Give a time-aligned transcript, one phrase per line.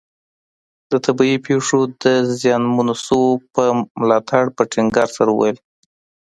[0.91, 2.03] د طبیعي پېښو د
[2.41, 3.67] زیانمنو شویو پر
[3.99, 5.57] ملاتړ په ټینګار سره وویل.